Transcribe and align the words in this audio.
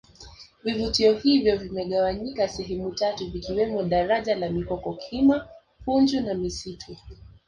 vivutio 0.63 1.13
hivyo 1.17 1.57
vimegawanyika 1.57 2.47
sehemu 2.47 2.91
tatu 2.91 3.31
vikiwemo 3.31 3.83
daraja 3.83 4.35
la 4.35 4.49
mikoko 4.49 4.93
kima 4.93 5.47
punju 5.85 6.21
na 6.21 6.33
misitu 6.33 6.97